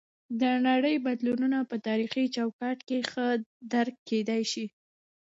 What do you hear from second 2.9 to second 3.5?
ښه